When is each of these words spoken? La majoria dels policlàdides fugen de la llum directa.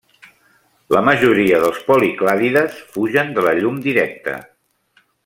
La 0.95 1.01
majoria 1.09 1.59
dels 1.65 1.83
policlàdides 1.91 2.81
fugen 2.97 3.33
de 3.37 3.45
la 3.49 3.55
llum 3.63 3.81
directa. 3.89 4.39